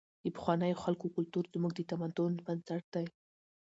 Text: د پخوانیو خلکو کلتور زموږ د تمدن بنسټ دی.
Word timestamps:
د 0.23 0.25
پخوانیو 0.35 0.81
خلکو 0.83 1.05
کلتور 1.15 1.45
زموږ 1.53 1.71
د 1.75 1.81
تمدن 1.91 2.31
بنسټ 2.45 2.83
دی. 2.95 3.05